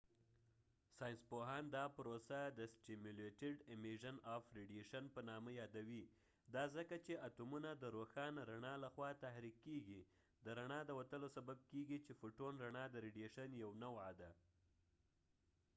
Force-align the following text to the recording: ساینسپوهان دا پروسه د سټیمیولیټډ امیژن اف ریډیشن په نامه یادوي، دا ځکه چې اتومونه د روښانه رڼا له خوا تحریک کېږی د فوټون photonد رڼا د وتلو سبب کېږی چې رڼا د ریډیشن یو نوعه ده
ساینسپوهان 0.99 1.63
دا 1.75 1.83
پروسه 1.97 2.39
د 2.59 2.59
سټیمیولیټډ 2.75 3.55
امیژن 3.75 4.15
اف 4.35 4.43
ریډیشن 4.57 5.03
په 5.15 5.21
نامه 5.29 5.51
یادوي، 5.61 6.03
دا 6.55 6.63
ځکه 6.75 6.95
چې 7.05 7.21
اتومونه 7.27 7.69
د 7.75 7.83
روښانه 7.97 8.41
رڼا 8.51 8.73
له 8.83 8.89
خوا 8.93 9.09
تحریک 9.23 9.57
کېږی 9.65 9.99
د 10.01 10.01
فوټون 10.05 10.33
photonد 10.39 10.53
رڼا 10.57 10.79
د 10.87 10.91
وتلو 10.99 11.27
سبب 11.37 11.57
کېږی 11.71 11.97
چې 12.05 12.11
رڼا 12.65 12.85
د 12.91 12.95
ریډیشن 13.05 13.49
یو 13.63 13.71
نوعه 13.83 14.11
ده 14.19 14.29